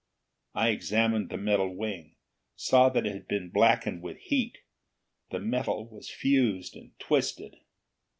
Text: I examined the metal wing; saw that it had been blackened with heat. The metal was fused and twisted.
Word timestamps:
I 0.55 0.69
examined 0.69 1.29
the 1.29 1.37
metal 1.37 1.75
wing; 1.75 2.15
saw 2.55 2.89
that 2.89 3.05
it 3.05 3.13
had 3.13 3.27
been 3.27 3.51
blackened 3.51 4.01
with 4.01 4.17
heat. 4.17 4.57
The 5.29 5.37
metal 5.39 5.87
was 5.89 6.09
fused 6.09 6.75
and 6.75 6.97
twisted. 6.97 7.57